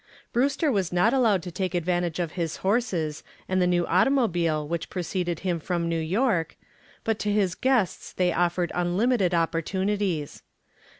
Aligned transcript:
Brewster 0.33 0.71
was 0.71 0.91
not 0.91 1.13
allowed 1.13 1.43
to 1.43 1.51
take 1.51 1.75
advantage 1.75 2.17
of 2.17 2.31
his 2.31 2.55
horses 2.65 3.21
and 3.47 3.61
the 3.61 3.67
new 3.67 3.85
automobile 3.85 4.67
which 4.67 4.89
preceded 4.89 5.41
him 5.41 5.59
from 5.59 5.87
New 5.87 5.99
York, 5.99 6.57
but 7.03 7.19
to 7.19 7.31
his 7.31 7.53
guests 7.53 8.11
they 8.11 8.33
offered 8.33 8.71
unlimited 8.73 9.35
opportunities. 9.35 10.41